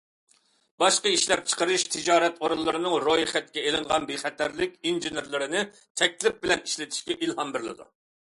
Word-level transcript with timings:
باشقا 0.83 1.09
ئىشلەپچىقىرىش، 1.15 1.83
تىجارەت 1.95 2.39
ئورۇنلىرىنىڭ 2.45 2.95
رويخەتكە 3.03 3.65
ئېلىنغان 3.67 4.09
بىخەتەرلىك 4.13 4.73
ئىنژېنېرلىرىنى 4.91 5.63
تەكلىپ 6.03 6.43
بىلەن 6.47 6.67
ئىشلىتىشكە 6.69 7.19
ئىلھام 7.21 7.55
بېرىلىدۇ. 7.57 7.89